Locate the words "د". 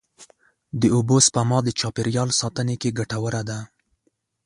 0.81-0.83, 1.63-1.69